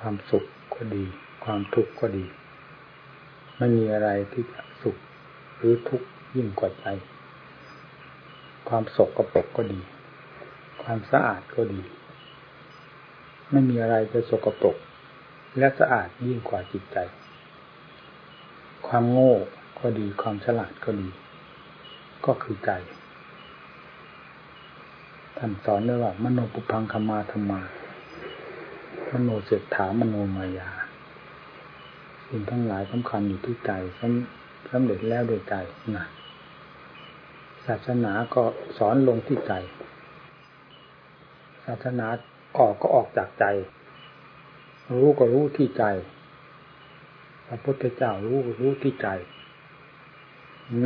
[0.00, 1.04] ความสุขก็ดี
[1.44, 2.24] ความทุกข์ก็ดี
[3.56, 4.96] ไม่มีอะไรที่จะสุข
[5.56, 6.86] หรือทุกข์ยิ่งกว่าใจ
[8.68, 9.80] ความสกรปรกก็ดี
[10.82, 11.80] ความสะอาดก็ดี
[13.50, 14.76] ไม่มีอะไรจะสกรปรก
[15.58, 16.98] และสะอาดยิ่งกว่าจิตใจ
[18.86, 19.34] ความโง่
[19.78, 21.08] ก็ดี ความฉลาดก็ดี
[22.26, 22.70] ก็คือใจ
[25.36, 27.60] ท่านสอนด้วยว่ามโนปุพังคมาธรรมา
[29.12, 30.70] มโนเสถามโนมายา
[32.28, 33.72] สิ่งทั้งหลายสำคัญอยู่ที่ใจ
[34.70, 35.54] สำเร็จแล้วโดยใจ
[35.96, 36.06] นะ
[37.66, 38.42] ศาสนาก็
[38.78, 39.52] สอนลงที่ใจ
[41.64, 42.06] ศาสนา
[42.58, 43.44] ออกก็ออกจากใจ
[44.92, 45.84] รู้ก็รู้ที่ใจ
[47.46, 49.08] พระพุทธเจ้ารู้ก็รู้ที่ใจ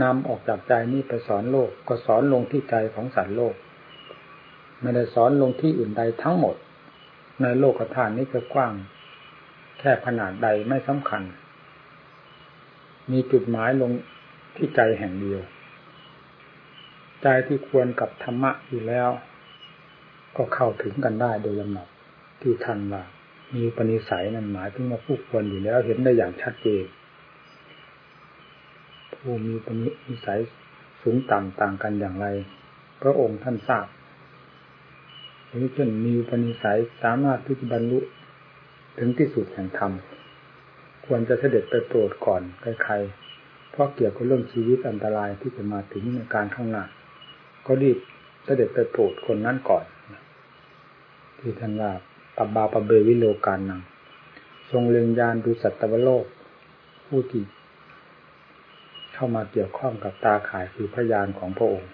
[0.02, 3.54] นำออกจากใจนี้ไปสอนโลก ก็สอนลงที่ใจของสัตว์โลก
[4.80, 6.56] ไม่ได้สอนลงที่อื่นใดทั้งหมด
[7.42, 8.72] ในโลกธาตุนี้จะกว้าง
[9.78, 11.22] แค่ขนาดใดไม่สำคัญ
[13.10, 13.92] มีจุดหมายลง
[14.56, 15.40] ที่ใจแห่งเดียว
[17.22, 19.10] ใจที่ควรกับธรรมะอยู่แล้ว
[20.36, 21.88] ก็เข้าถึงกันได้โดยลำดับ
[22.42, 23.02] ที่ทันว่า
[23.54, 26.84] มีปณิสัยนั้นหมายถึงว่าผู้ควรอยู่แล้วเห็นได้อย่างชัดเจน
[29.14, 29.88] ผู้มีปณิ
[30.26, 30.40] สัย
[31.02, 32.26] สูงต่ำต่างกันอย่างไร
[33.02, 33.86] พระองค์ท่านทราบ
[35.54, 37.98] หรือเช่นมีปณิสัยสามารถที่จะบรรลุ
[38.98, 39.92] ถึงที่สุดแห่งธรรม
[41.06, 46.84] ควรจะเสด็จไปโปรดก่อนใครๆ เพราะเกี่ยวกับเรื่องชีวิตอันตรายที่จะมาถึงในการข้างหน้า
[47.66, 47.98] ก็รีบ
[48.44, 49.84] เสด็จไปโปรดคนนั้นก่อน
[51.38, 51.92] ที่ท่านว่า
[52.36, 53.80] ปับบาปเบวิโลกานัง
[54.70, 56.24] ทรงเล็งยานดูสัตวโลก
[57.06, 57.42] ผู้ที่
[59.14, 61.90] เข้ามาเกี่ยวข้องกับตาข่ายคือพยานของพระองค์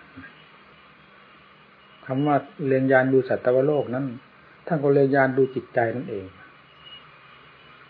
[2.12, 2.36] คำว่า
[2.68, 4.06] เรียนยานดูสัตวโลกนั้น
[4.66, 6.26] ท่านก็เรียนยานดูจิตใจนั่นเอง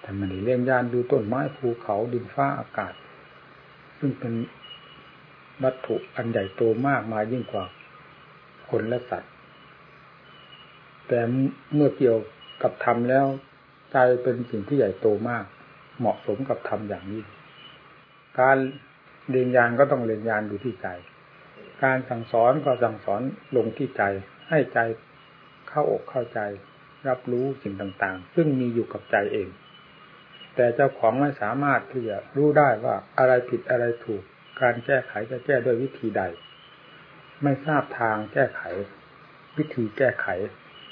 [0.03, 2.95] ท่านไม่ได้เรียนยานดูต้นไม้ภูเขาดินฟ้าอากาศ
[3.99, 4.33] ซึ่งเป็น
[5.63, 7.65] วัตถุอันใหญ่โตมากมายิ่งกว่า
[8.71, 9.33] คนและสัตว์
[11.09, 11.21] แต่
[11.75, 12.19] เมื่อเกี่ยว
[12.63, 13.27] กับธรรมแล้ว
[13.93, 15.45] ใจเป็นสิ่งที่ใหญ่โตมาก
[15.99, 17.23] เหมาะสมกับธรรมอย่างนี้
[18.41, 18.57] การ
[19.31, 20.89] เรียนญาณก็ต้องเรียนญาณอยู่ที่ใจ
[21.85, 23.21] การสั่งสอนก็สั่งสอน
[23.57, 24.03] ลงที่ใจ
[24.49, 24.79] ให้ใจ
[25.69, 26.41] เข้าอกเข้าใจ
[27.09, 29.49] รับรู้สิ่งต่างๆ ซึ่งมีอยู่กับใจเอง
[30.57, 34.23] แต่เจ้าของไม่สามารถที่จะรู้ได้ว่าอะไรผิดอะไรถูก
[34.61, 36.23] การแก้ไขจะแก้ด้วยวิธีใด
[37.43, 38.63] ไม่ทราบทางแก้ไข
[39.59, 40.27] วิธีแก้ไข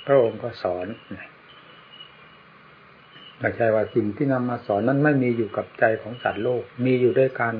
[0.06, 0.87] พระองค์ก็สอน
[3.38, 7.54] ไม่ใช่ว่าสิ่งที่นำมาสอนนั้นไม่มีอยู่กับใจของสัตว์โลก มีอยู่ด้วยกัน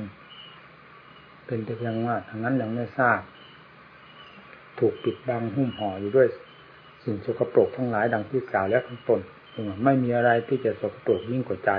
[1.49, 3.19] เป็นแต่เพียงว่าทางนั้นยังไม่ทราบ
[4.79, 6.27] ถูกปิดบังหุ้มห่ออยู่ด้วย
[7.03, 9.19] สิ่งสกปรกทั้งหลายดังที่กล่าวแล้วข้างต้น
[9.83, 11.71] ไม่มีอะไรที่จะสกปรกยิ่งกว่าใจ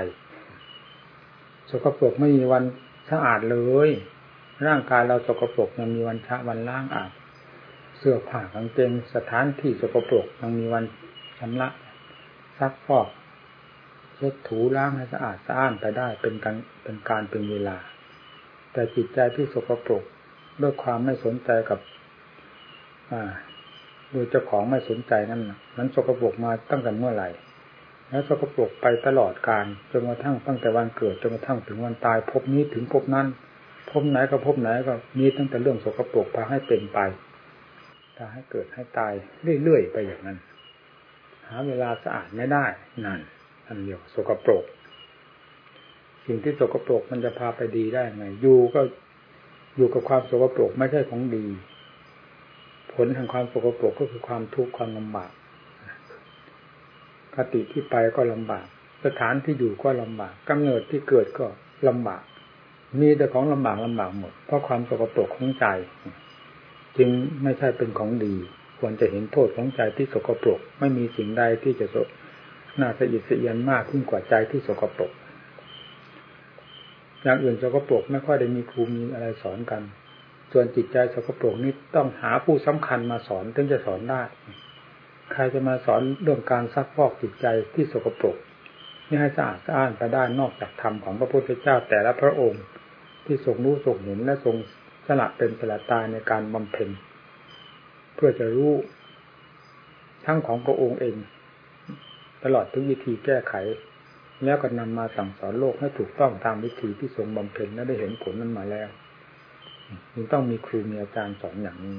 [1.69, 2.63] สกปรกไม่มีวัน
[3.09, 3.89] สะอาดเลย
[4.67, 7.11] ร่างกายเราสกปรกยังมีวันชะวันล้างอาบ
[7.97, 10.83] เสื้อผ้ากางเกงสถานที่สกปรกยังมีวัน
[11.39, 11.69] ชำระ
[12.57, 13.07] ซักฟอก
[14.15, 17.77] เช็ดถูล้างให้สะอาดสะอ้านไปได้เป็นการเป็นการเป็นเวลา
[18.73, 20.03] แต่จิตใจที่สกปรก
[20.61, 21.79] ด้วยความไม่สนใจกับ
[23.11, 23.31] อ่า
[24.11, 25.41] โดยเจ้าของไม่สนใจนั่น
[25.77, 27.29] นั้นสกปรกมาตั้งแต่เมื่อไหร่
[28.09, 33.27] แล้วสกปรกไปตลอดการจนกระทั่งตั้งแต่วันเกิดจนกระทั่งถึงวันตายพบนี้ถึงพบนั้น
[33.91, 36.99] พบไหนก็พบไหนก็มีตั้งแต่เรื่องสกปรกพาให้เป็นไป
[38.17, 39.13] พาให้เกิดให้ตาย
[39.63, 40.37] เรื่อยๆไปอย่างนั้น
[41.47, 42.65] หาเวลาสะอาดไม่ได้
[43.05, 43.19] นั่น
[43.67, 44.63] อันเดียวสกปรก
[46.25, 48.81] สิ่งที่สกปรกมันจะพาไปดีได้ไงอยู่ก็
[49.75, 51.45] อยู่กับความสกปรกไม่ใช่ของดี
[52.93, 55.31] ผลแห่งความสกปรกก็คือความทุกข์ความลำบาก
[57.35, 58.65] คติที่ไปก็ลำบาก
[59.05, 61.45] สถานที่อยู่ก็ลำบากกำเนิดที่เกิดก็
[61.87, 62.23] ลำบาก
[62.99, 65.65] มีแต่ของลำบากลำบากหมด เพราะความสกปรกของใจ
[66.97, 67.09] จึง
[67.43, 68.35] ไม่ใช่เป็นของดี
[68.79, 71.97] ควรจะเห็นโทษของใจที่สกปรก ไม่มีสิ่งใดที่จะส
[72.79, 75.11] น่าสะอิดสะเอียนมากขึ้นกว่าใจที่สกปรก
[77.23, 79.81] อย่างอื่นสกปรกไม่ค่อยได้มีครูมีอะไรสอนกัน
[80.51, 84.21] ส่วนจิตใจสกปรกนี้ต้องหาผู้สำคัญมาสอนถึงจะสอนได้
[85.33, 88.37] ใครจะมาสอนเรื่องการซักฟอกจิตใจที่สกปรก
[89.07, 92.63] นี่ให้สะอาดสะอ้านไปได้นอกจากธรรมของพระพุทธเจ้าแต่ละพระองค์
[93.25, 94.55] ที่ทรงรู้ทรงเห็นและทรง
[95.07, 96.89] สละเป็นสละตายในการบำเพ็ญ
[98.15, 98.71] เพื่อจะรู้
[100.25, 101.15] ทั้งของพระองค์เอง
[102.43, 103.53] ตลอดทุกวิธีแก้ไข
[104.43, 108.89] แล้วก็นำมาสั่งสอนโลกให้ถูกต้องตามวิธีที่ทรงบำเพ็ญและได้เห็นผลนั้นมาแล้ว
[110.13, 111.97] จึงต้องมีครูมีอาจารย์สอนอย่างนี้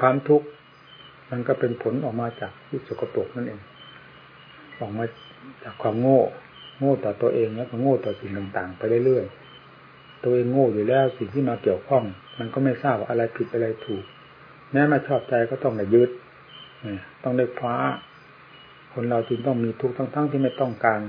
[0.00, 0.46] ความทุกข์
[1.30, 3.60] มันก็เป็นผลออกมาจากที่สกปรกนั่นเอง
[4.80, 5.04] ออกมา
[5.64, 6.20] จากความโง่
[6.78, 12.04] โง่ต่อตัวเองแล้วก็โง่ต่อสิ่งต่างๆ ไปเรื่อยๆ ตัวเองโง่อยู่แล้วสิ่งที่มาเกี่ยวข้อง
[12.38, 14.04] มันก็ไม่ทราบว่าอะไรผิดอะไรถูก
[14.72, 16.10] แม้มาชอบใจก็ต้องได้ยึด
[17.22, 17.76] ต้องได้คว้า
[18.92, 21.00] คนเราจึงต้องมีทุกข์ทั้งๆที่ไม่ต้องการ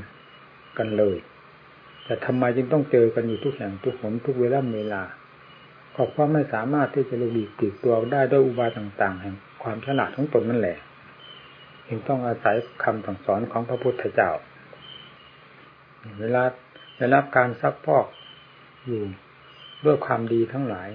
[0.78, 1.18] กันเลย
[2.06, 5.02] แต่ทำไมจึงต้องเจอกันอยู่ทุกแห่งทุกหนทุกเวลาเวลา
[5.96, 10.78] ก็เพราะไม่สามารถที่จะหลุกดีกลีกตัวได้ด้วยอุบายต่าง ๆ แห่งความฉลาดของตนนั่นแหละ
[11.88, 14.32] จึงต้องอาศัยคำสั่งสอนของพระพุทธเจ้า
[16.20, 16.44] เวลา
[16.98, 18.06] ได้รับการซักพอก
[18.86, 19.02] อยู่
[19.86, 20.90] ด้วยความดีทั้งหลาย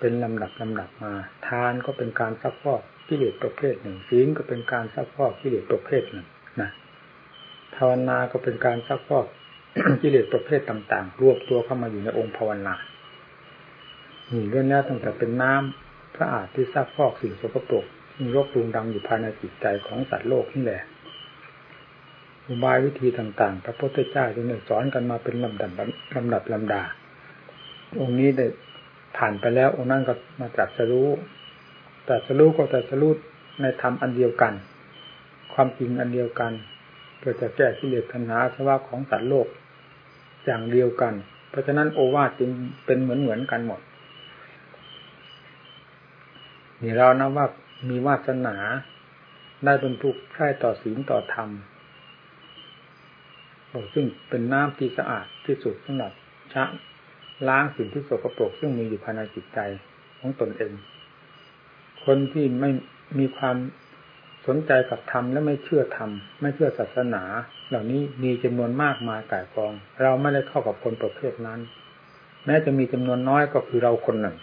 [0.00, 1.12] เป็นลำดับลำดับมา
[1.46, 6.26] ทานก็เป็นการซักพอก กิเลสประเภทหนึ่งศีลก็เป็นการซักพอกกิเลสประเภทหนึ่ง
[6.60, 6.70] นะ
[7.74, 9.26] ภาวนาก็เป็นการซักพอก
[10.02, 12.74] กิเลสประเภทต่าง ๆ รวบตัวเข้ามาอยู่ในองค์ภาวนา
[14.32, 17.84] นี่เรื่องนี้ตั้งแต่เป็นน้ำพระอาจที่ซักฟอกสิ่งสกปรก
[18.18, 20.82] มีรบกรุงดังอยู่ภายในจิตใจของสัตว์โลกนี่แหละ
[22.46, 25.70] อุบายวิธีต่าง ๆ พระพุทธเจ้าจึงได้สอนกันมาเป็นลำดับ
[26.16, 26.82] ลำดับลำดา
[28.00, 28.46] องค์นี้ได้
[29.16, 31.08] ผ่านไปแล้วองค์นั้นก็มาตรัสรู้
[32.04, 33.12] แตรัสรู้ก็แตรัสรู้
[33.60, 34.52] ในธรรมอันเดียวกัน
[35.52, 36.52] ความจริงอันเดียวกัน
[37.18, 39.46] เพื่อจะแก้กิเลสทัณหาสวะของสัตว์โลก
[40.44, 41.14] อย่างเดียวกัน
[41.50, 42.50] เพราะฉะนั้นโอวาทจึง
[42.86, 43.80] เป็นเหมือนเหมือนกันหมด
[46.82, 47.46] นี่เรานะว่า
[47.88, 48.56] มีวาสนา
[49.64, 51.48] ได้บรรทุกใช้ต่อศีลต่อธรรม
[53.94, 56.12] ซึ่งเป็นน้ำที่สะอาดที่สุดสำหรับ
[56.52, 56.64] ชะ
[57.48, 59.58] ล้างสิ่งที่สกปรกซึ่งมีอยู่ภายในจิตใจ
[60.20, 60.72] ของตนเอง
[62.04, 62.70] คนที่ไม่
[63.18, 63.56] มีความ
[64.46, 66.10] สนใจกับธรรมและไม่เชื่อธรรม
[66.40, 67.22] ไม่เชื่อศาสนา
[67.68, 71.60] เหล่านี้มีจำนวนมากมายก่ายกอง เราไม่ได้เข้ากับคนประเภทนั้น
[72.46, 74.36] แม้จะมีจำนวนน้อยก็คือเราคนหนึ่ง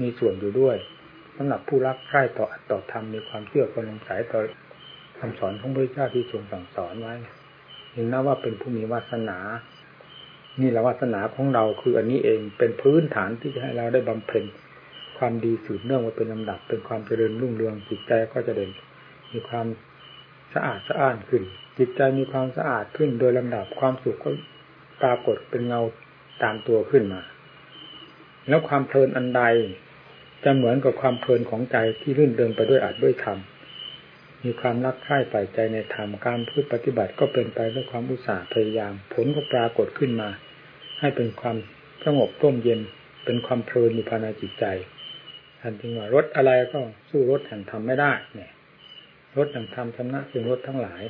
[0.00, 0.76] มีส่วนอยู่ด้วย
[1.36, 4.40] สำหรับผู้รักใคร่ต่ออัตต่อธรรมมีความเชื่อความลงสายต่อ
[5.18, 7.14] คำสอนของพระเจ้าที่ทรงสั่งสอนไว้
[7.92, 9.38] เห็นนะว่าเป็นผู้มีวาสนา
[10.60, 14.44] นี่แหละวาสนาของเราคืออันนี้เองเป็นพื้นฐานที่จะให้เราได้บำเพ็ญ
[15.18, 18.70] ความดีสืบเนื่องมาเป็นลำดับ เป็นความเจริญรุ่งเรืองจิตใจก็จะเด่น
[19.32, 19.66] มีความ
[20.54, 21.42] สะอาดสะอ้านขึ้น
[21.78, 24.30] จิตใจมีความสะอาดขึ้นโดยลำดับความสุขก็
[25.02, 25.80] ปรากฏเป็นเงา
[26.42, 27.20] ตามตัวขึ้นมา
[28.48, 29.42] แล้วความเพลินอันใด
[30.44, 33.38] จะเหมือนกับความเพลินของใจที่รื่นเริงไปด้วยอาจด้วยธรรม
[34.44, 40.28] มีความรักใคร่ใฝ่ใจในธรรมการพูดปฏิบัติก็เป็นไปด้วยความอุตสาห์พยายาม ผลก็ปรากฏขึ้นมา
[41.00, 41.56] ให้เป็นความ
[42.04, 42.80] สงบร่มเย็น
[43.24, 44.64] เป็นความเพลินอยู่ภายในจิตใจ
[45.62, 46.78] ท่านจึงว่ารถอะไรก็
[47.10, 48.50] สู้รถแห่งธรรมไม่ได้ เนี่ย
[49.36, 51.02] รถแห่งธรรมชนะเป็นรถทั้งหลาย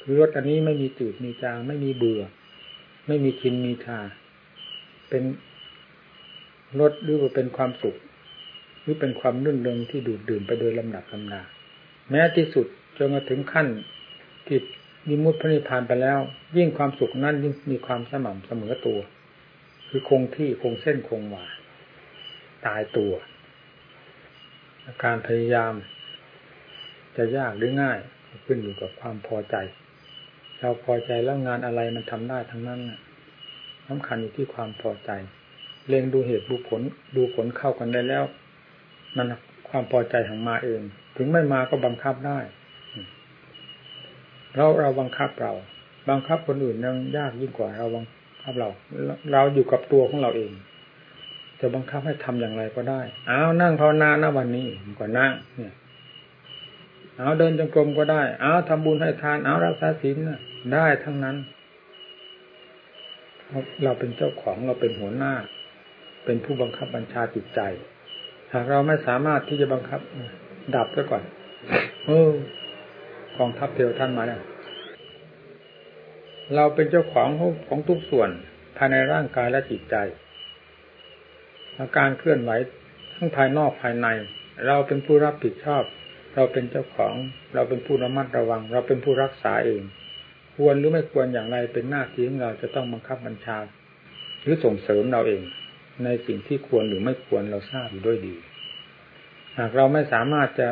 [0.00, 2.22] คือรถอันนี้ไม่มีจืดมีจาง ไม่มีเบื่อ
[3.06, 3.98] ไม่มีชินมีชา
[5.08, 5.22] เป็น
[6.80, 7.96] รถหรือว่าเป็นความสุข
[8.82, 11.42] หรือเป็นความรื่นเริงที่ดูดดื่มไปโดยลำดับลำดา
[12.10, 13.66] แม้ที่สุดจนมาถึงขั้น
[14.46, 14.58] ที่
[15.08, 16.18] มีมุตพระนิพพานไปแล้ว
[16.56, 18.98] ยิ่งความสุขนั้นยิ่งมีความสม่ำเสมอตัว
[19.88, 21.44] คือคงที่คงเส้นคงวา
[22.66, 23.12] ตายตัว
[25.04, 25.72] การพยายาม
[27.16, 27.98] จะยากหรือง่าย
[28.44, 29.56] ขึ้นอยู่กับความพอใจ
[30.58, 32.80] เราพอใจแล้วงานอะไรมันทำได้ทั้งนั้น
[33.86, 35.10] สำคัญอยู่ที่ความพอใจ
[35.88, 36.80] เล็งดูเหตุดูผล
[37.16, 38.24] ดูผลเข้ากันได้แล้ว
[39.16, 39.26] มัน
[39.68, 40.80] ความพอใจของมาเอง
[41.16, 42.38] ถึงไม่มาก็บังคับได้
[44.54, 45.52] เราเราบังคับเรา
[46.10, 48.04] บังคับคนอื่นยังยากยิ่งกว่าเราบัง
[48.42, 48.68] คับเรา
[49.32, 50.52] เราอยู่กับตัวของเราเอง
[51.60, 54.66] จะบังคับให้ทำอย่างไรก็ได้ เอานั่งภาวนาหน้าวันนี้
[55.00, 55.74] ก็นั่งเนี่ย
[57.18, 60.16] เอาเดินจงกรมก็ได้ เอาทำบุญให้ทาน เอารักษาศีล
[60.74, 61.36] ได้ทั้งนั้น
[63.84, 65.34] เราเป็นเจ้าของเราเป็นหัวหน้า
[66.24, 67.60] เป็นผู้บังคับบัญชาจิตใจ
[68.52, 70.00] หากเราไม่สามารถที่จะบังคับ
[70.74, 71.22] ดับซะก่อน
[72.06, 72.30] เออ
[73.36, 74.42] กองทัพเทวท่านมาเนี่ย
[76.54, 77.28] เราเป็นเจ้าของ
[77.68, 78.30] ของทุกส่วน
[78.76, 79.96] ภายในร่างกายและจิตใจ
[81.78, 82.50] อาการเคลื่อนไหว
[83.14, 84.06] ทั้งภายนอกภายใน
[84.66, 85.82] เราเป็นผู้รับผิดชอบ
[86.34, 87.14] เราเป็นเจ้าของ
[87.54, 89.82] เราเป็นผู้ระมัดระวัง เราเป็นผู้รักษาเอง
[90.56, 93.58] ควรหรือไม่ควรอย่างไรเป็นหน้าที่ของเราจะต้องบังคับบัญชา
[94.42, 95.42] หรือส่งเสริมเราเอง
[96.04, 98.34] ในสิ่งที่ควรหรือไม่ควรเราทราบอยู่ด้วยดี
[99.58, 100.68] หากเราไม่สามารถจะ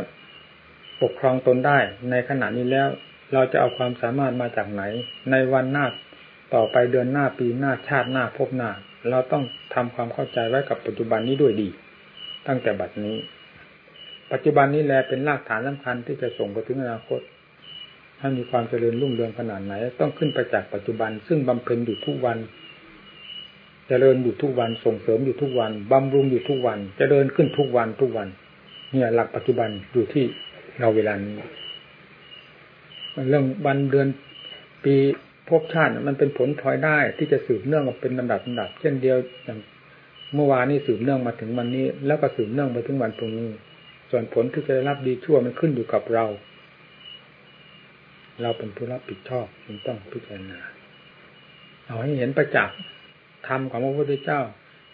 [1.02, 1.78] ปกครองตนได้
[2.11, 2.88] ในขณะนี้แล้ว
[3.33, 4.83] เราจะเอาความสามารถมาจากไหน
[5.31, 5.87] ในวันหน้า
[6.55, 8.71] ต่อไปเดือนหน้าปีหน้าชาติหน้าพบหน้า
[9.11, 9.43] เราต้อง
[9.75, 11.69] ทำความเข้าใจไว้กับปัจจุบันนี้ด้วยดี
[12.47, 13.17] ตั้งแต่บัดนี้
[14.33, 17.21] ปัจจุบันนี้แลเป็นรากฐานสำคัญที่จะส่งไปถึงอนาคต
[18.19, 22.38] ให้มีความเจริญรุ่งเรืองขนาดไหน ต้องขึ้นไปจากปัจจุบัน ซึ่งบำเพ็ญอยู่ทุกวัน
[23.88, 28.28] เจริญอยู่ทุกวันส่งเสริมอยู่ทุกวันบำรุงอยู่ทุกวันจเจริญขึ้นทุกวันทุกวัน
[28.90, 30.25] เนี่ยหลักปัจจุบันอยู่ที่
[30.81, 31.35] เราเวลานี้
[33.28, 34.09] เรื่องวันเดือน
[34.85, 34.95] ปี
[35.49, 39.59] ภพชาติมันเป็นผลพลอยได้ ที่จะสืบเนื่องมาเป็นลำดับลำดับ เช่นเดียวอย่าง
[40.35, 43.50] เมื่อวานนี้สืบเนื่องมาถึงวันนี้ แล้วก็สืบเนื่องไปถึงวันพรุ่งนี้
[44.11, 46.26] ส่วนผลที่จะได้รับดีชั่วมันขึ้นอยู่กับเรา
[48.43, 50.61] เราเป็นผู้รับผิดชอบจึงต้องพิจารณา
[51.87, 52.78] เอาให้เห็นประจักษ์
[53.49, 54.40] ธรรมของพระพุทธเจ้า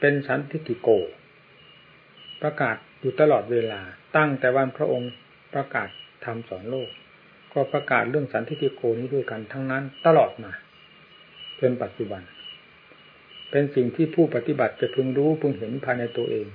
[0.01, 0.89] เป็นสันทิติโก
[2.43, 3.81] ประกาศอยู่ตลอดเวลา
[4.17, 5.13] ตั้งแต่วันพระองค์
[5.55, 5.89] ประกาศ
[6.25, 6.91] ธรรมสอนโลก
[7.55, 10.53] ก็ประกาศเรื่องสันทิฏฐิโกนี้ด้วยกันทั้งนั้นตลอดมา
[11.61, 12.23] จนปัจจุบัน
[13.51, 16.47] เป็นสิ่งที่ผู้ปฏิบัติจะพึงรู้พึงเห็นภายในตัวเอง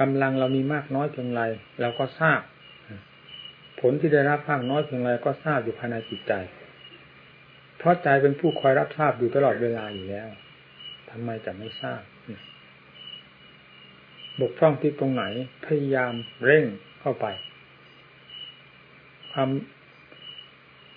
[0.00, 1.42] กำลังเรามีมากน้อยเพียงไร
[1.80, 2.40] เราก็ทราบ
[3.80, 6.32] ผลที่ได้รับมากน้อยเพียงไรก็ทราบอยู่ภายในจิตใจ
[7.78, 10.28] เพราะใจเป็นผู้คอยรับทราบอยู่ตลอดเวลาอยู่แล้ว
[11.10, 12.00] ทำไมจะไม่ทราบ
[14.40, 15.24] บกพร่องที่ตรงไหน
[15.66, 16.12] พยายาม
[16.44, 16.64] เร่ง
[17.00, 17.26] เข้าไป
[19.32, 19.48] ความ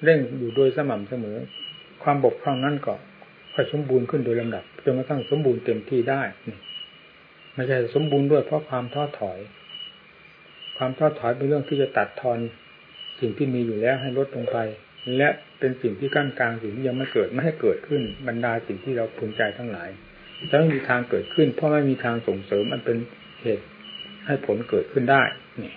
[0.03, 1.37] เร่งอยู่โดยสม่ำเสมอ
[2.03, 2.95] ความบกพร่องนั้นก็
[3.53, 6.21] ค่อยสมบูรณ์ขึ้นโดยลำดับจนกระทั่งสมบูรณ์เต็มที่ได้
[7.53, 9.39] ไม่ใช่สมบูรณ์ด้วยเพราะความท้อถอย
[10.77, 12.39] ความท้อถอยเป็นเรื่องที่จะตัดทอน
[13.19, 14.57] สิ่งที่มีอยู่แล้วให้ลดลงไป
[15.17, 15.29] และ
[15.59, 19.89] เป็นสิ่งที่กั้นกลางสิ่งที่ยังไม่เกิดไม่ให้เกิดขึ้นบรรดาสิ่งที่เราภูมิใจทั้งหลาย
[20.51, 22.97] จะไม่มีทางเกิดขึ้น เพราะไม่มีทางส่งเสริมมันเป็น
[23.41, 23.65] เหตุ
[24.25, 25.23] ให้ผลเกิดขึ้นได้
[25.63, 25.73] นี่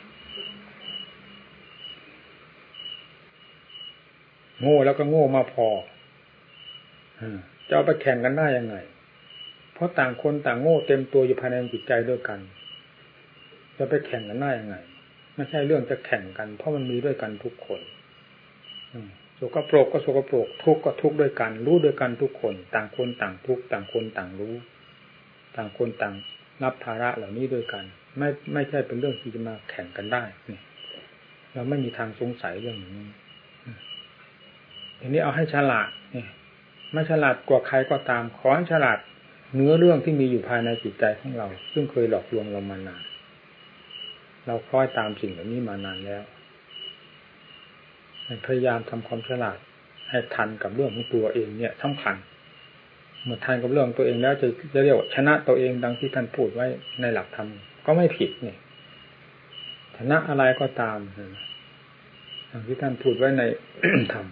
[4.62, 5.68] โง่แล้วก็โง่มาพอ
[7.68, 8.76] จะเอาไปแข่งกันได้ยังไง
[9.74, 12.40] เพราะต่างคนต่างโง่เต็มตัวอยู่ภายในจิตใจด้วยกัน
[13.76, 14.76] จะไปแข่งกันได้ยังไง
[15.36, 17.80] ไม่ใช่เรื่องจะแข่งกัน เพราะมันมีด้วยกันทุกคน
[19.38, 24.54] สกปรกก็สกปรกทุกข์ก็ทุกข์ด้วยกัน รู้ด้วยกันทุกคน ต่างคนต่างทุกข์ต่างคนต่างรู้
[25.56, 26.14] ต่างคนต่าง
[26.62, 27.84] รับภาระเหล่านี้ด้วยกัน
[28.18, 30.62] ไม่ไม่ใช่เป็นเรื่องที่จะมาแข่งกันได้เนี่ย
[31.52, 32.90] เราไม่มีทางสงสัยเรื่องนี้
[35.02, 36.24] ทีนี้เอาให้ฉลาดนี่
[36.92, 38.98] ไม่ฉลาดกว่าใครก็ตามขอให้ฉลาด
[39.54, 43.02] เนื้อเรื่องที่มีอยู่ภายในจิตใจของเรา ซึ่งเคยหลอกลวงเรามานาน
[44.46, 46.22] เราคล้อยตามสิ่งเหล่านี้มานานแล้ว
[48.46, 49.58] พยายามทำความฉลาด
[50.08, 52.16] ให้ทันกับเรื่องของตัวเองเนี่ยสำคัญ
[53.24, 56.66] เมื่อทันกับเรื่องตัวเองแล้วจะจะเรียกว่าชนะตัวเองดังที่ท่านพูดไว้
[57.00, 57.48] ในหลักธรรม
[57.86, 58.58] ก็ไม่ผิดเนี่ย
[59.96, 60.98] ชนะอะไรก็ตาม
[62.50, 63.42] ดังที่ท่านพูดไว้ใน
[64.12, 64.26] ธรรม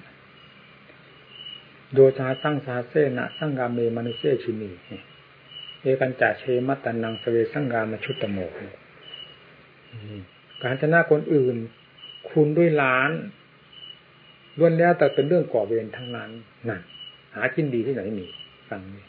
[1.95, 4.71] โยชาตั้งสาเสนะตั้งกาเมมนุเซชินี
[5.81, 8.53] เอกันจ่าเชมัตตันนังสเวสังกามชุตตโมก
[10.63, 11.57] การชนะคนอื่น
[12.31, 13.11] คุณด้วยล้าน
[14.59, 16.31] ล้วนแล้วแต่เป็นเรื่องก่อเวรทั้งนั้น
[16.69, 16.81] นั่น
[17.35, 18.27] หาชิ้นดีที่ไหนมี
[18.69, 19.05] ฟังนี่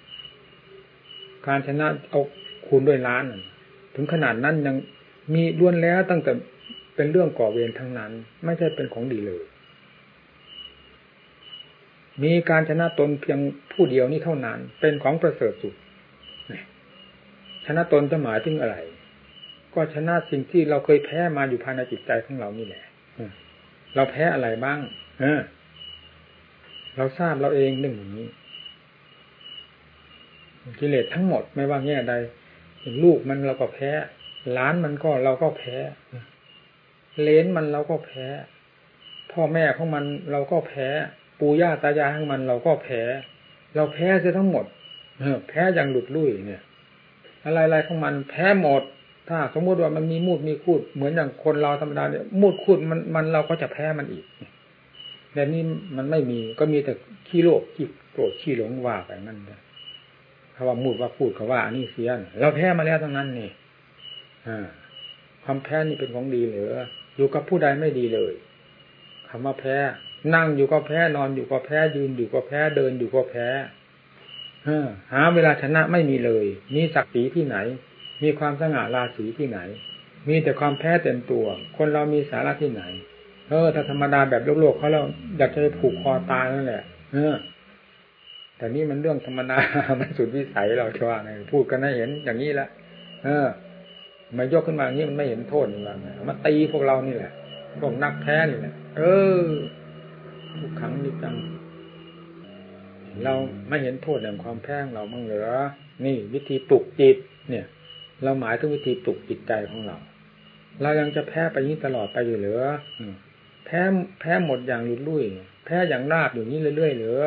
[1.48, 2.22] การชนะเอา
[2.68, 3.24] คูณด้วยล้าน
[3.96, 4.76] ถึงขนาดนั้นยัง
[5.34, 6.32] มีล้วนแล้วตั้งแต่
[6.96, 8.12] เป็นเรื่องก่อเวรทั้งนั้น
[8.46, 9.44] ไม่ใช่เป็นของดีเลย
[12.24, 13.40] มีการชนะตนเพียง
[13.72, 15.74] ผู้เดียวนี่เท่านั้น เป็นของประเสริฐสุด
[17.66, 18.78] ชนะตนจะหมายถึงอะไร
[19.74, 22.84] ก็ชนะสิ่งที่เราเคยแพ้มาอยู่ภายในจิตใจของเรานี่แหละ
[23.96, 24.80] เราแพ้อะไรบ้าง
[25.22, 25.42] เออ
[26.98, 28.30] เราทราบเราเองหนึ่งอย่างนี้
[30.80, 32.13] กิเลสทั้งหมดไม่ว่าแง่ใด
[33.04, 33.92] ลูกมันเราก็แพ้
[34.58, 35.75] ล้านมันก็เราก็แพ้
[37.22, 38.25] เลนมันเราก็แพ้
[39.32, 40.88] พ่อแม่ของมันเราก็แพ้
[41.41, 43.01] ปู่ย่าตายายของมันเราก็แพ้
[43.75, 44.65] เราแพ้เสียทั้งหมด
[45.19, 46.63] เอแพ้อย่างหลุดลุ่ยเนี่ย
[47.45, 48.81] อะไรๆของมันแพ้หมด
[49.29, 54.25] ถ้าสมมติว่ามันมีมูดมีคูด เหมือนอย่างคนเราธรรมดาเนี่ยมูดคูดมันมันเราก็จะแพ้มันอีก
[55.33, 55.63] แต่นี้
[55.98, 56.93] มันไม่มีก็มีแต่
[57.27, 59.60] ขี้โลภขี้โกรธขี้หลงว่าไปนั่นเลย
[60.53, 63.50] เขาว่ามูดว่าพูดเขาว่าอันนี้เสียนเราแพ้มาแล้วทั้งนั้นนี่
[64.48, 64.67] อ่า
[65.43, 66.71] ความแพ้นี่เป็นของดีเหรือ
[67.15, 68.33] อยู่กับผู้ใดไม่ดีเลย
[69.29, 69.77] คำว่าแพ้
[70.36, 73.48] นั่งอยู่ก็แพ้นอนอยู่ก็แพ้ยืนอยู่ก็แพ้เดินอยู่ก็แพ้
[75.13, 77.58] หาเวลาชนะไม่มีเลย มีศักดิ์ศรีที่ไหน
[78.24, 79.60] มีความสง่าราศีที่ไหน
[80.30, 81.46] มีแต่ความแพ้เต็มตัว
[81.78, 82.84] คนเรามีสาระที่ไหน
[83.50, 85.01] เออถ้าธรรมดาแบบโลกๆเขาเรา
[85.38, 87.36] อยากจะผูกคอตายนั่นแหละ เออ
[88.58, 89.58] แต่นี่มันเรื่องธรรมดา
[90.00, 92.68] มันสุดวิสัยเราชว่าไงพูดกันให้เห็นอย่างนี้ละ
[93.24, 93.48] เออ
[94.38, 95.90] มายกขึ้นมาอย่างนี้มันไม่เห็นโทษอย่างไร
[96.30, 97.32] มาตีพวกเรานี่แหละ
[97.82, 99.04] พวกนักแพ้นี่แหละเอ
[99.40, 99.44] อ
[100.60, 101.36] ทุกครั้งนี่จัง
[103.24, 103.34] เรา
[103.70, 105.58] ไม่เห็นโทษแห่งความแพ้เราบ้างเหรอ
[106.05, 107.17] นี่ วิธีปลุกจิต
[107.50, 107.65] เนี่ย
[108.24, 109.98] เราหมายถึงวิธีปลุกจิตใจของเรา
[110.81, 112.62] เรายังจะแพ้ไปนี้ตลอดไปอยู่เหรือ
[113.65, 113.81] แพ้
[114.20, 115.24] แพ้หมดอย่างลุดลุ่ย
[115.65, 117.22] แพ้อย่างราบอยู่นี้เรื่อยๆเหรือ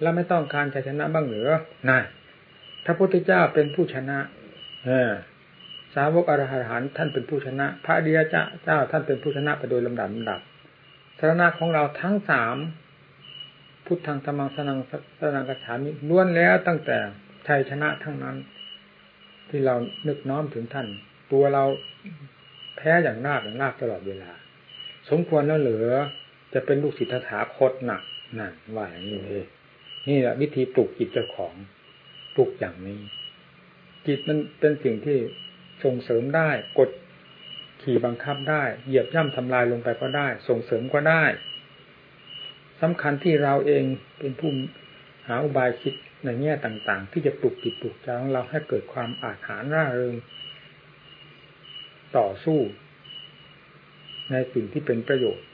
[0.00, 1.48] แล้วไม่ต้องการชัยชนะบ้างเหรือ
[1.90, 2.00] นะ
[2.84, 4.18] ถ้าพระพุทธเจ้าเป็นผู้ชนะ
[4.86, 5.12] เออ
[5.94, 10.40] สาวกอรหันท่านเป็นผู้ชนะ พระเดียเจ้าเจ้าท่านเป็นผู้ชนะไปโดยลำดับลำดับ
[11.22, 12.56] สารณะของเราทั้งสาม
[13.84, 14.78] พุทธังธรรมังสนัง
[15.20, 16.98] สนังกระฉามิล้วนแล้วตั้งแต่
[17.46, 18.36] ชัยชนะทั้งนั้น
[19.48, 19.74] ที่เรา
[20.08, 20.86] นึกน้อมถึงท่าน
[21.32, 21.64] ตัวเรา
[22.76, 24.30] แพ้อย่างนาคอย่างนาคตลอดเวลา
[25.10, 25.94] สมควรแล้วเหลือ
[26.54, 28.02] จะเป็นลูกศิษย์ถาคตหนัก
[28.34, 29.44] หนั่นว่าอย่างนี้เลย
[30.08, 31.54] นี่แหละวิธีปลุกจิตเจ้าของ
[32.34, 33.00] ปลุกอย่างนี้
[34.06, 35.18] จิตมันเป็นสิ่งที่
[35.84, 36.48] ส่งเสริมได้
[36.78, 36.90] กด
[37.82, 41.24] ขี่บังคับได้ เหยียบย่ำทำลายลงไปก็ได้ ส่งเสริมก็ได้
[42.80, 43.84] สำคัญที่เราเอง
[44.18, 44.50] เป็นผู้
[45.26, 45.94] หาอุบายคิด
[46.24, 50.16] ในแง่ต่างๆ ที่จะปลุกจิตปลุกใจของเราให้เกิดความอาถรรร่าเริง
[52.18, 52.58] ต่อสู้
[54.30, 55.46] ในสิ่งที่เป็นประโยชน์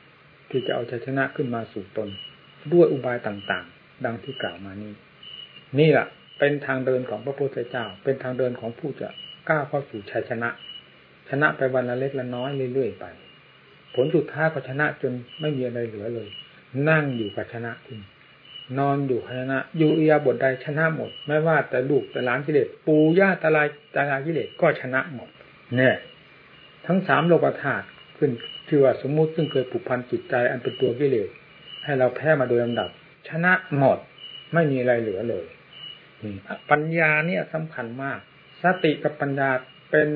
[0.50, 2.08] ที่จะเอาชัยชนะขึ้นมาสู่ตน
[2.72, 4.92] ด้วยอุบายต่างๆ ดังที่กล่าวมานี้
[5.78, 6.06] นี่แหละ
[6.38, 9.08] เป็นทางเดินของพระพุทธเจ้า เป็นทางเดินของผู้จะ
[9.48, 10.50] กล้าเข้าสู่ชัยชนะ
[11.30, 13.04] ชนะไปวันละเล็กละน้อยเรื่อยๆไป
[13.94, 16.28] ผลสุดท้ายก็ชนะจนไม่มีอะไรเหลือเลย
[16.88, 18.00] นั่งอยู่กับชนะจริง
[18.78, 25.28] นอนอยู่ชนะ อยู่อียาบทใดชนะหมด ไม่ว่าแต่ลูกแต่หลานกิเลสปูย่าตาลายตาลายกิเลสก็ชนะหมด
[25.76, 25.96] เนี่ย
[26.86, 28.30] ทั้งสามโลกธาตุขึ้น
[28.68, 31.28] ชื่อว่าสมมุติซึ่งเคยผูกพันจิตใจอันเป็นตัวกิเลส
[31.84, 32.88] ให้เราแพ้มาโดยลำดับ
[33.28, 33.98] ชนะหมด
[34.54, 35.44] ไม่มีอะไรเหลือเลย
[36.70, 38.18] ปัญญาเนี่ยสำคัญมาก
[38.62, 39.50] สติกับปัญญา
[39.90, 40.08] เป็น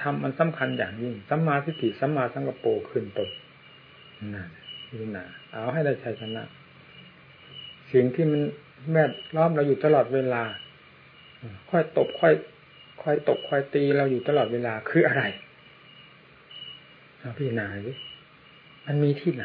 [0.00, 3.28] ทำมันสำคัญอย่างยิ่งสัมมาทิฏฐิสัมมาสังกปรขึ้นตน
[4.34, 4.48] นั่น
[4.94, 6.42] นี่นะเอาให้ได้ชัยชนะ
[7.92, 8.42] สิ่งที่มัน
[8.92, 9.04] แม่
[9.36, 10.42] ล้อมเราอยู่ตลอดเวลา
[11.70, 12.32] ค่อยตบค่อย
[13.02, 15.22] ค่อยตบค่อยตีเราอยู่ตลอดเวลาคืออะไร
[17.18, 17.92] เอาพี่นาดิ
[18.86, 19.44] มันมีที่ไหน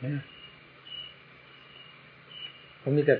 [0.00, 3.16] เผมมีแต่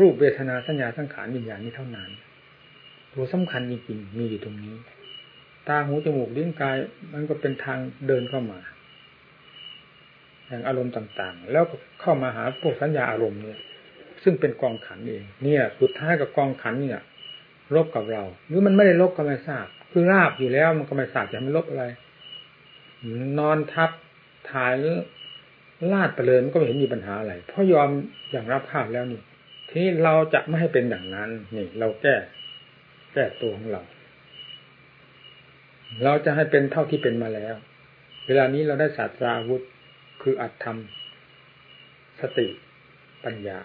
[0.00, 2.10] รูปเวทนาสัญญาสังขารวิญญาณนี้เท่านั้น
[3.12, 4.74] ตัวสำคัญจริงๆมีอยู่ตรงนี้
[5.68, 6.76] ตาหูจมูกลิ้นกาย
[7.12, 8.60] มันก็เป็นทางเดินเข้ามา
[10.46, 11.64] แห่งอารมณ์ต่างๆ แล้ว
[12.00, 13.60] เข้ามาหาพวกสัญญาอารมณ์เนี่ย
[14.22, 17.00] ซึ่งเป็นกองขันเอง เนี่ย สุดท้ายกับกองขันเนี่ย
[17.74, 21.84] ลบกับเรา หรือมันไม่ได้ลบก็ไม่ทราบ คือราบอยู่แล้วมันก็ไม่ทราบจะมันลบอะไร
[23.38, 23.90] นอนทับ
[24.50, 24.72] ถ่าย
[25.92, 27.88] ลาดไปเลยมันก็ไม่เห็นมีปัญหาอะไร เพราะยอม
[28.30, 29.20] อย่างรับภาพแล้วนี่
[29.68, 32.16] ทีนี้เราจะไม่ให้เป็นอย่างนั้น นี่ เราแก้
[33.12, 33.82] แก้ตัวของเรา
[36.04, 37.54] เราจะให้เป็นเท่าที่เป็นมาแล้ว
[38.26, 39.62] เวลานี้เราได้ศาสตราวุธ
[40.22, 40.78] คืออัตธรรม
[42.20, 42.46] สติ
[43.24, 43.58] ปัญญา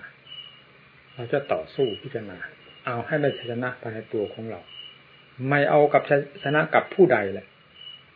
[1.16, 2.38] เราจะต่อสู้พิจารณา
[2.86, 4.62] เอาให้ได้ชนะภายในตัวของเรา
[5.50, 6.04] ไม่เอากับ
[6.44, 7.48] ชนะกับผู้ใดแหละ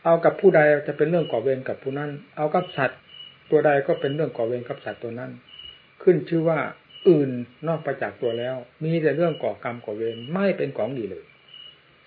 [0.05, 2.99] เอากับผู้ใดจะเป็นเรื่องก่อเวรกับผู้นั้น เอากับสัตว์
[3.51, 5.31] ตัวใดก็เป็นเรื่องก่อเวรกับสัตว์ตัวนั้น
[6.03, 6.59] ขึ้นชื่อว่า
[7.09, 7.29] อื่น
[7.67, 11.25] นอกไปจากตัวแล้ว มีแต่เรื่องก่อกรรมก่อเวรไม่เป็นของดีเลย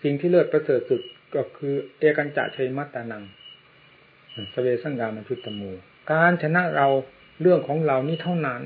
[0.03, 1.03] สิ่งที่เลิศประเสริฐสุด
[1.35, 3.25] ก็คือเอกันจะชัยมัตตานัง
[4.53, 5.71] สเวสังกามันชุตตมู
[6.11, 6.89] การชนะเรา
[7.41, 8.61] เรื่องของเรานี้เท่านั้น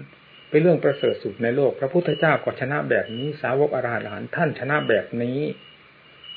[0.50, 5.38] เป็นเรื่องประเสริฐสุดในโลก พระพุทธเจ้าก็ชนะแบบนี้ สาวกอรหันต์ท่านชนะแบบนี้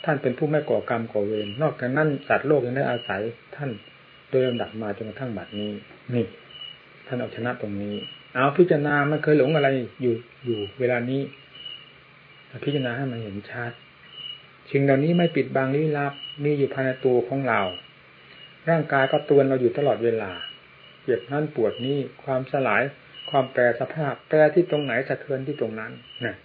[0.05, 3.21] ท่านเป็นผู้ไม่ก่อกรรมก่อเวรนอกจากนั้นสัตว์โลกยังได้อาศัย
[3.55, 3.69] ท่าน
[4.29, 5.71] โดยลำดับมาจนกระทั่งบัดนี้
[6.13, 6.25] นี่
[7.07, 7.95] ท่านเอาชนะตรงนี้
[8.33, 9.69] เอาพิจารณาไมันเคยหลงอะไร
[10.01, 10.15] อยู่
[10.45, 11.21] อยู่เวลานี้
[12.65, 13.71] พิจารณาให้มันเห็นชัด
[14.71, 17.61] สิ่งเหล่านี้ไม่ปิดบังลี้ลับมีอยู่ภายในตัวของเรา
[18.69, 20.31] ร่างกายก็ตวนเราอยู่ตลอดเวลา
[21.03, 22.81] เจ็บนั่นปวดนี่ความสลาย
[23.29, 25.91] ความแปรสภาพ แปรที่ตรงไหนสะเทือนที่ตรงนั้น
[26.25, 26.35] นะ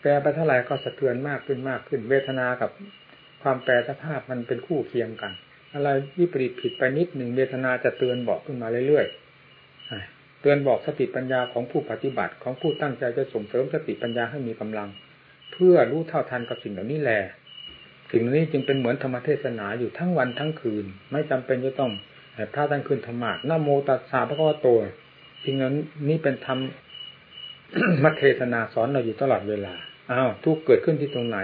[0.00, 2.70] แปรไปเท่าไหร่ก็สะเทือนมากขึ้นมากขึ้น เวทนากับ
[3.42, 5.32] ความแปรสภาพมันเป็นคู่เคียงกัน
[5.74, 14.88] อะไรวิปริตผิดไปนิดหนึ่งเวทนาจะเตือนบอกขึ้นมาเรื่อยๆเตือนบอกสติปัญญาของผู้ปฏิบัติของผู้ตั้งใจจะส่งเสริมสติปัญญาให้มีกำลัง
[15.52, 17.20] เพื่อรู้เท่าทันกับสิ่งเหล่านี้แหละ
[18.10, 21.92] สิ่งนี้จึงเป็นเหมือนธรรมเทศนาอยู่ทั้งวันทั้งคืน ไม่จำเป็นจะต้อง
[22.54, 24.68] พระท่านคืนธรรมะนโมตัสสะพระก็โต
[25.44, 25.74] สิ่งนั้น
[26.08, 26.58] นี่เป็นธรรม
[28.04, 29.74] มัเทศนาสอนเราอยู่ตลอดเวลา
[30.12, 31.38] อ้าวทุกเกิดขึ้นที่ตรงไหน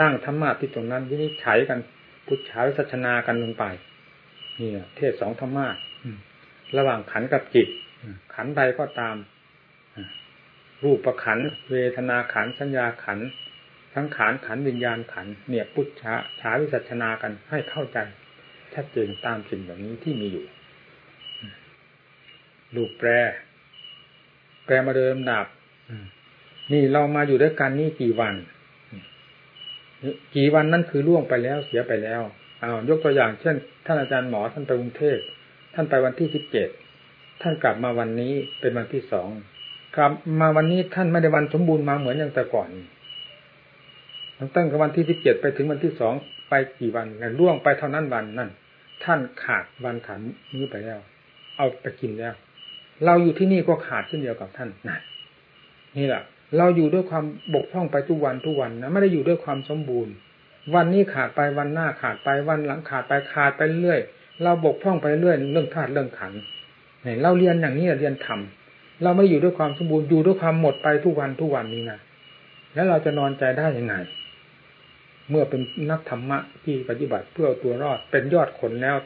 [0.00, 1.78] ตั้งธรรมะที่ตรงนั้นที่นี่ใช้กัน
[2.26, 3.64] พุทธาวิสัชนากันลงไป
[4.60, 5.66] นี่เทศสองธรรมะ
[6.76, 7.68] ระหว่างขันกับจิต
[8.34, 9.16] ขันใดก็ตาม
[10.84, 11.38] รูปขัน
[11.70, 13.18] เวทนาขัน สัญญาขัน
[13.94, 17.98] ทั้งขานขันวิญญาณขัน เนี่ยพุทธะฉาวิสัชนากันให้เข้าใจ
[18.74, 20.46] ชัดเจนตามสิ่งแบบนี้ที่มีอยู่
[22.74, 23.08] รูปแปร
[24.64, 25.46] แปรมาเดิมดับ
[26.72, 28.34] นี่เรามาอยู่ด้วยกันนี่กี่วัน
[30.34, 32.22] กี่วันนั่นคือล่วงไปแล้วเสียไปแล้ว
[32.62, 35.18] อ้าวยกตัวอย่างเช่น ท่านอาจารย์หมอท่านไปกรุงเทพ
[35.74, 36.68] ท่านไปวันที่สิบเจ็ด
[37.42, 39.28] ท่านกลับมาวันนี้เป็นวันที่สอง
[39.98, 42.68] กลับมาวันนี้ท่านไม่ได้วันสมบูรณ์มาเหมือนอย่างแต่ก่อน
[44.54, 46.14] ตั้งแต่วันที่สิบเจ็ดไปถึงวันที่สอง
[46.48, 48.50] ไปกี่วันแล้วล่วงไปเท่านั้นวันนั่น
[49.04, 50.18] ท่านขาดวันขาด
[50.52, 50.98] มื้อไปแล้ว
[51.56, 52.34] เอาไปกินแล้ว
[53.04, 55.00] เราอยู่ที่นี่ก็ขาดเช่นเดียวกับท่านนั่น
[55.98, 56.22] นี่แหละ
[56.58, 60.12] เราอยู่ด้วยความบกพร่องไปทุกวันทุกวันนะไม่ได้อยู่ด้วยความสมบูรณ์
[60.74, 64.00] วันนี้ขาดไปวันหน้าขาดไปวันหลังขาดไปขาดไปเรื่อย
[64.42, 66.32] เราบกพร่องไปเรื่อยเรื่องธาตุเรื่องขัน
[67.02, 68.40] เนี่เราเรียนอย่างนี้เรียนธรรม
[69.02, 71.98] เราไม่อยู่ด้วยความสมบูรณ์อยู่ด้วยความหมดไปทุกวันทุกวันนี้นะ
[72.74, 73.94] แล้วเราจะนอนใจได้ยังไง
[75.30, 78.96] เมื่อเป็นนักธรรมะที่ปฏิบัติเพื่อตัวรอดเป็นยอดคนแล้ว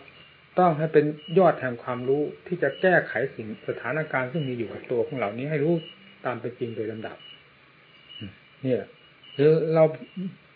[0.58, 1.04] ต้องให้เป็น
[1.38, 5.74] ยอดแห่งความรู้ที่จะแก้ไขสิ่งสถานการณ์ซึ่งมีอยู่กับตัวของเหล่านี้ให้รู้
[6.24, 7.16] ตามเป็นจริงโดยลำดับ
[8.62, 8.84] เนี่ย
[9.36, 9.84] หรือเรา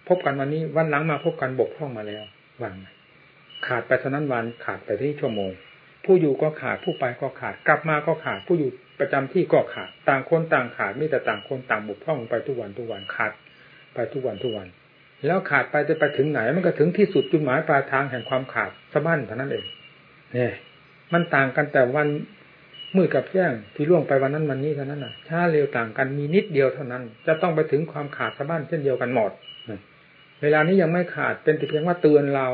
[0.09, 2.23] พบกันวันนี้วันหลังมาพบกันบกพร่องมาแล้ว
[2.63, 2.75] วัน
[3.67, 5.51] ขาดไปเท่านั้นวันขาดไปที่ชั่วโมง
[6.07, 13.33] ผู้อยู่ก็ขาดผู้ไปก็ขาด กลับมาก็ขาด ผู้อยู่ประจำที่ก็ขาด ต่างคนต่างขาดไม่แต่ต่างคนต่างบกพร่องไปทุกวันทุกวันขาด
[13.95, 14.69] ไปทุกวันทุกวัน
[15.27, 19.65] แล้วขาดไปจะไปถึงไหน มันก็ถึงที่สุดจุดหมายปลายทางแห่งความขาดสะบั้นเท่านั้นเอง
[20.35, 20.53] เนี่ย
[21.13, 22.09] มันต่างกันแต่วัน
[22.97, 29.31] มืดกับแจ้งที่ล่วงไปวันนั้นวันนี้เท่านั้นน่ะช้าเร็วต่างกันมีนิดเดียวเท่านั้น จะต้องไปถึงความขาดสะบั้นเช่นเดียวกันหมด
[30.43, 32.49] เวลานี้ยังไม่ขาดเป็นแต่เพียงว่าเตือนเรา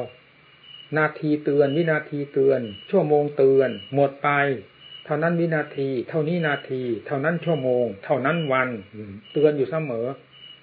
[0.98, 4.31] นาทีเตือน วินาทีเตือน ชั่วโมงเตือน หมดไป
[5.05, 8.68] เท่านั้นวินาที เท่านี้นาที เท่านั้นชั่วโมง เท่านั้นวัน
[9.33, 10.07] เตือนอยู่เสมอ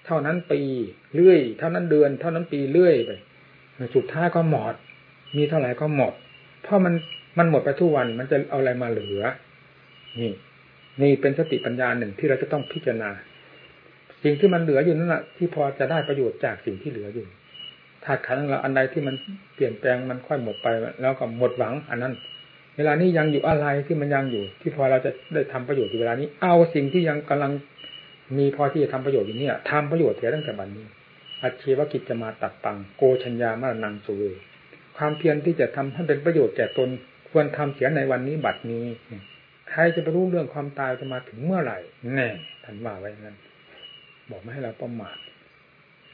[0.06, 0.62] เท่านั้นปี
[1.15, 3.12] เรื่อย เท่านั้นเดือน เท่านั้นปีเรื่อยไป
[3.96, 4.76] สุดท้ายก็หมด
[5.38, 6.13] มีเท่าไหร่ก็หมด
[6.63, 6.94] เพราะมัน
[7.38, 9.24] มันหมดไปทุกวันมันจะเอาอะไรมาเหลือ
[10.20, 10.32] นี่
[11.02, 13.12] นี่เป็นสติปัญญาหนึ่งที่เราจะต้องพิจารณา
[14.24, 19.15] สิ่งที่มันเหลืออยู่นั่นแหละที่พอจะได้ประโยชน์จากสิ่งที่เหลืออยู่าตุขันธ์เราอันใดที่มัน
[19.56, 20.67] เปลี่ยนแปลงมันค่อยหมดไป
[21.02, 22.13] แล้วก็หมดหวัง อันนั้น
[22.78, 27.52] เวลานี้ยังอยู่อะไรที่มันยังอยู่ ที่พอเราจะได้ทำประโยชน์อยู่เวลานี้ เอาสิ่งที่ยังกำลัง
[28.38, 30.86] มีพอที่จะทำประโยชน์อยู่เนี่ยทำประโยชน์เสียตั้งแต่บัดนนี้
[31.43, 34.24] อัจฉริวกิจจะมาตัดตังโกชัญญามานังสุเว
[34.98, 36.89] ความเพียรที่จะทำให้เป็นประโยชน์แก่ตน
[37.30, 38.86] ควรทำเสียในวันนี้บัดนี้
[39.69, 41.78] ใครจะไปรู้เรื่องความตายจะมาถึงเมื่อไหร่
[42.15, 42.30] แน่
[42.63, 43.38] ท่านว่าไว้นั้น
[44.30, 45.17] บอกไม่ให้เราประมาท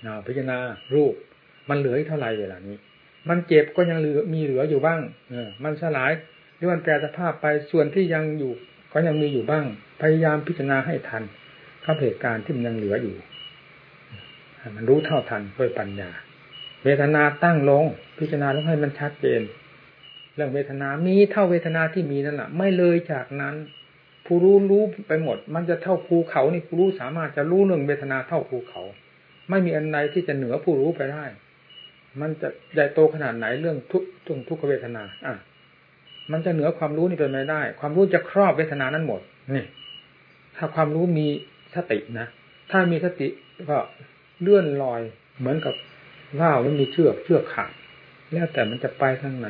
[0.06, 0.58] นาพิจารณา
[0.94, 1.14] รูป
[1.70, 2.78] มันเหลือเท่าไรเวลานี้
[3.30, 5.00] มันเจ็บก็ยังเหลือมีเหลืออยู่บ้าง
[5.30, 6.12] เออ มันสลาย
[6.56, 8.52] หรือมันแปรสภาพไปส่วนที่ยังอยู่
[8.94, 9.66] ก็ยังมีอยู่บ้าง
[10.02, 11.24] พยายามพิจารณาให้ทัน
[11.84, 13.16] กับเหตุการณ์ที่มันยังเหลืออยู่
[14.76, 16.10] มันรู้เท่าทันด้วยปัญญา
[16.84, 17.86] เวทนาตั้งลง
[18.20, 19.42] พิจารณาต้องให้มันชัดเจน
[20.36, 23.56] เรื่องเวทนามีเท่าเวทนาที่มีนั่นแหละไม่เลยจากนั้น
[24.26, 28.82] ผู้รู้รู้ไปหมด มันจะเท่าภูเขานี่ผู้รู้สามารถจะรู้เรื่องเวทนาเท่าภูเขา
[29.50, 31.26] ไม่มีอันใดที่จะเหนือผู้รู้ไปได้
[32.22, 35.36] มันจะใหญ่โตขนาดไหนเรื่องทุกทุกทุกเวทนา อะ
[36.32, 39.22] มันจะเหนือความรู้นี่เป็นไม่ได้ ความรู้จะครอบเวทนานั้นหมด
[39.56, 39.66] นี่
[40.58, 41.28] ถ้าความรู้มี
[41.76, 42.28] สตินะ
[42.72, 43.28] ถ้ามีสติ
[43.70, 43.78] ก็
[44.42, 45.02] เลื่อนลอย
[45.40, 45.76] เหมือนกับ
[46.40, 47.72] ว่าวมันมีเชือกเชือกขาด
[48.34, 49.48] แล้วแต่มันจะไปทางไหน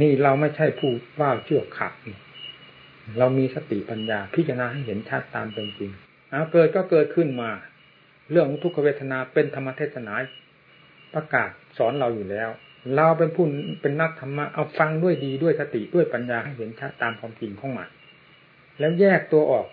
[0.00, 1.94] นี่เราไม่ใช่ผู้ว่าวเชือกขาด
[3.18, 5.90] เรามีสติปัญญาพิจารณาให้เห็นชัดตามเป็นจริง
[6.30, 7.50] เอาเกิดก็เกิดขึ้นมา
[8.30, 10.12] เรื่องทุกขเวทนาเป็นธรรมเทศนา
[11.14, 12.50] ประกาศสอนเราอยู่แล้ว
[12.96, 13.44] เราเป็นผู้
[13.82, 17.88] เป็นนักธรรมะเอาฟังด้วยดีด้วยสติด้วยปัญญาให้เห็นชัดตามความจริงของมัน
[18.78, 19.66] แล้วแยกตัวออก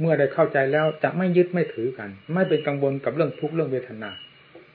[0.00, 4.10] เมื่อได้เข้าใจแล้วจะไม่ยึดไม่ถือกัน ไม่เป็นกังวลกับเรื่องทุกข์เรื่องเวทนา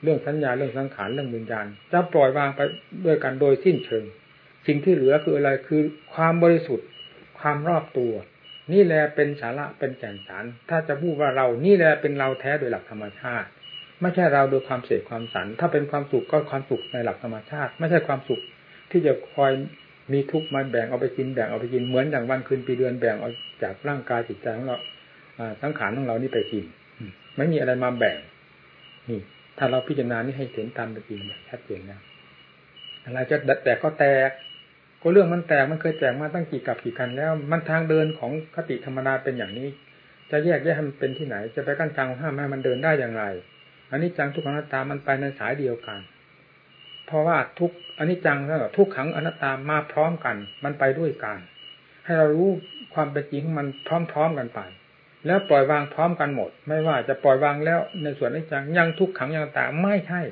[0.02, 2.60] เรื่องสัญญาเรื่องสังขารเรื่องวิญญาณ จะปล่อยวางไป
[3.06, 4.04] ด้วยกันโดยสิ้นเชิง
[4.66, 5.82] สิ่งที่เหลือคืออะไรคือ
[6.14, 6.88] ความบริสุทธิ์
[7.38, 8.12] ความรอบตัว
[8.72, 13.48] นี่แหละเป็นสาระเป็นแก่นสาร ถ้าจะพูดว่าเรานี่แหละเป็นเราแท้โดยหลักธรรมชาติ
[14.00, 18.40] ไม่ใช่เราโดยความเสกความสัน ถ้าเป็นความสุขก็ความสุขในหลักธรรมชาติ ไม่ใช่ความสุข
[18.90, 19.52] ที่จะคอย
[20.12, 23.30] มีทุกข์มาแบ่งเอาไปกินแบ่งเอาไปกินเหมือนอย่างวันคืนปีเดือนแบ่งเอา
[23.62, 24.78] จากร่างกายจิตใจของเรา
[25.62, 26.64] สังขารของเรานี่ไปกิน
[27.36, 28.16] ไม่มีอะไรมาแบ่ง
[29.10, 29.20] นี่
[29.58, 32.00] ถ้าเราพิจารณานี่ให้เห็นตามเป็นจริงอย่างชัดเจนนะ
[33.04, 34.30] อะไรจะแตกก็แตก
[35.06, 39.68] ก็เรื่องมันแตกมันเคยแตกมาตั้งกี่กับกี่กันแล้ว มันทางเดินของคติธรรมดาเป็นอย่างนี้
[40.30, 43.24] จะแยกแยกให้มันเป็นที่ไหน จะไปกั้นกลางห้ามให้มันเดินได้อย่างไร
[43.90, 46.00] อันนี้จังทุกขังอนัตตามันไปในสายเดียวกัน
[47.06, 51.38] เพราะว่าทุกอันนี้จังแล้วทุกขังอนัตตามาพร้อมกัน มันไปด้วยกัน
[52.04, 52.48] ให้เรารู้
[52.94, 53.66] ความเป็นจริงของมัน
[54.12, 54.60] พร้อมๆกันไป
[55.26, 60.22] แล้วปล่อยวางพร้อมกันหมด ไม่ว่าจะปล่อยวางแล้วในส่วนอนี้จังยังทุกขังยังตาไม่ใช่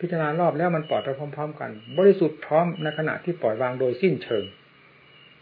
[0.00, 4.44] พิจารณารอบแล้วมันปล่อยไปพร้อม ๆ กัน บริสุทธิ์พร้อมในขณะที่ปล่อยวางโดยสิ้นเชิง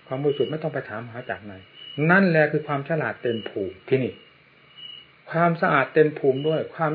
[0.07, 1.53] ความบริสุทธิ์ไม่ต้องไปถามหาจากไหน
[2.11, 4.13] นั่นแหละคือความฉลาดเต็มภูมิที่นี่
[5.31, 6.93] ความสะอาดเต็มภูมิด้วย ความ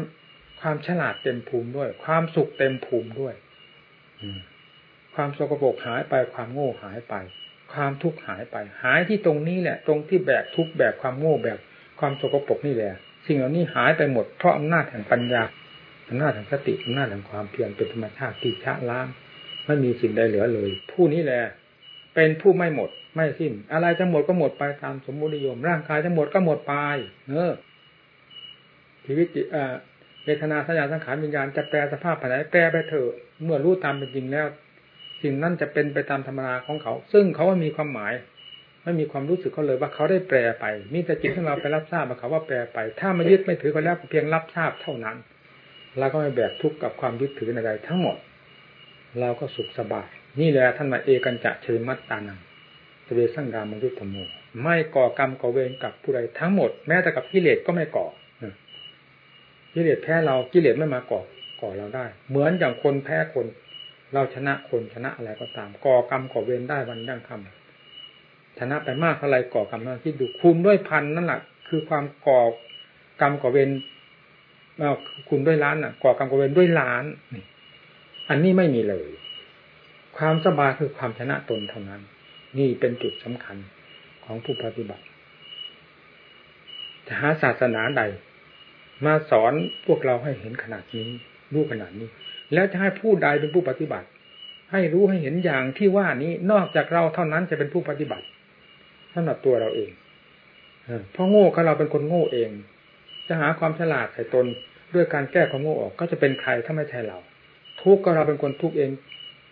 [0.61, 3.33] ความฉลาดเต็มภูมิด้วย ความสุขเต็มภูมิด้วย
[5.15, 7.15] ความสกปรกหายไปความโง่หายไป
[7.73, 11.57] ความทุกข์หายไป หายที่ตรงนี้แหละ ตรงที่แบกทุกข์แบกความโง่แบก
[11.99, 12.91] ความสกปรกนี่แหละ
[13.27, 15.43] สิ่งเหล่านี้หายไปหมดเพราะอำนาจแห่งปัญญา
[16.07, 19.07] อำนาจแห่งสติอำนาจแห่งความเพียรเป็นธรรมชาติที่ชะล้าง
[19.65, 21.43] ไม่มีสิ่งใดเหลือเลย ผู้นี้แหละ
[22.15, 26.73] เป็นผู้ไม่หมด ไม่สิ้น อะไรจะหมดก็หมดไปตามสมมตินิยม ร่างกายจะหมดก็หมดไป
[27.27, 27.51] เนอ
[29.05, 29.27] ชีวิต
[30.25, 33.11] เวทนาสัญญาสังขารวิญญาณจะแปลสภาพภายในแปลไปเถอะ
[33.43, 34.47] เมื่อรู้ตามเป็นจริงแล้ว
[35.21, 38.13] สิ่งนั้นจะเป็นไปตามธรรมนาของเขา ซึ่งเขาว่ามีความหมาย
[38.83, 45.17] ไม่มีความรู้สึกเขาเลยว่าเขาได้แปลไปมีแต่จิตของเราไปรับทราบว่าเขาว่าแปลไป ถ้าไม่ยึดไม่ถือเขาแล้วเพียงรับทราบเท่านั้น
[45.99, 48.17] เราก็ไม่แบกทุกข์กับความยึดถืออะไรทั้งหมด
[49.19, 52.39] เราก็สุขสบาย นี่แหละท่านมาเอกันจะเชยมัตตานัง
[53.05, 54.15] สเวสังกามยุทธโม
[54.61, 58.07] ไม่ก่อกรรมก่อเวรกับผู้ใดทั้งหมด แม้แต่กับกิเลสก็ไม่ก่อ
[59.73, 61.21] กิเลสแพ้เรากิเลสไม่มาก่อ
[61.61, 63.45] ก่อเราได้ เหมือนอย่างคนแพ้คน
[64.13, 72.41] เราชนะคนชนะอะไรก็ตาม ก่อกรรมก่อเวรได้วันยั่งคำชนะไปมากเท่าไรก่อกรรมนั้นที่ดูคูณด้วยพันนั่นแหละคือความก่อ
[73.21, 73.69] กรรมก่อเวร
[75.29, 77.03] คุณด้วยล้านอะก่อกรรมก่อเวรด้วยล้าน
[78.29, 79.09] อันนี้ไม่มีเลย
[80.17, 82.01] ความสบายคือความชนะตนเท่านั้น
[82.57, 83.57] นี่เป็นจุดสำคัญ
[84.25, 85.03] ของผู้ปฏิบัติ
[87.07, 88.01] จะหาศาสนาใด
[89.05, 89.53] มาสอน
[89.85, 91.07] พวกเราให้เห็นขนาดนี้
[91.53, 92.09] รู้ขนาดนี้
[92.53, 94.07] แล้วจะให้ผู้ใดเป็นผู้ปฏิบัติ
[94.71, 98.25] ให้รู้ให้เห็นอย่างที่ว่านี้นอกจากเราเท่านั้นจะเป็นผู้ปฏิบัติ
[99.13, 99.91] สำหรับตัวเราเอง
[101.11, 102.49] เพราะโง่ก็เราเป็นคนโง่เอง
[103.27, 104.45] จะหาความฉลาดใส่ตน
[104.95, 107.17] ด้วยการแก้ความโง่ออกก็จะเป็นใครถ้าไม่ใช่เรา
[107.81, 108.91] ทุกก็เราเป็นคนทุกข์เอง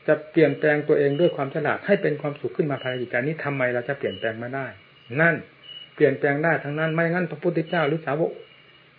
[0.07, 4.67] จะเปลี่ยนแปลงตัวเองด้วยความฉลาดให้เป็นความสุขขึ้นมาภายในจิตใจนี้ทำไมเราจะเปลี่ยนแปลงไม่ได้
[5.21, 5.36] นั่น
[5.95, 8.31] เปลี่ยนแปลงได้ทั้งนั้นไม่งั้นพระพุทธเจ้าหรือสาวก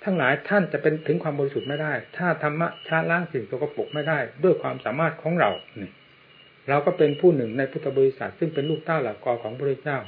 [0.05, 5.93] ทั้งหลายท่านจะเป็นถึงความบริสุทธิ์ไม่ได้ ถ้าธรรมะชาล้างสิ่งตัวกปกไม่ได้ ด้วยความสามารถของเราเนี่ย
[6.69, 9.99] เราก็เป็นผู้หนึ่งในพุทธบริษัทซึ่งเป็นลูกเต้าหลักกอของพระเจ้า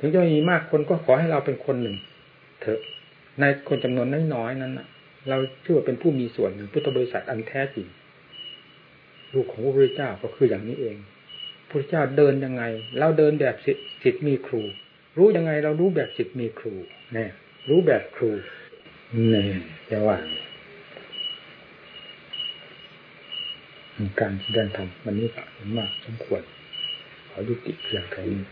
[0.00, 1.96] ถึงจะมีมากคนก็ขอให้เราเป็นคนหนึ่ง
[2.60, 2.80] เถอะ
[3.40, 4.72] ในคนจำนวนน้อยๆนั้น
[5.28, 7.86] เราชื่อว่าเป็นผู้มีส่วนหนึ่งพุทธบริษัทอันแท้จริง
[9.32, 10.96] ลูกของพระพุทธเจ้าก็คืออย่างนี้เอง
[11.68, 12.62] พระเจ้าเดินยังไง
[12.98, 13.76] เราเดินแบบสิท
[14.14, 14.62] ธิ์มีครู
[15.16, 16.74] รู้ยังไงเรารู้แบบสิทธิ์มีครู
[17.14, 17.30] เนี่ย
[17.68, 18.30] รู้แบบครู
[19.30, 20.18] เนี่ยจะว่า
[24.20, 26.42] การแสดงธรรมวันนี้ก็เห็นมากสมควร
[27.30, 28.42] ขอยุติเพียงแค่นี้